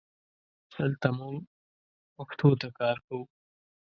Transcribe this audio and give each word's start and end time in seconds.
دلته 0.75 1.07
مونږ 1.17 1.39
پښتو 2.15 2.49
ته 2.61 2.67
کار 2.79 2.97
کوو 3.05 3.25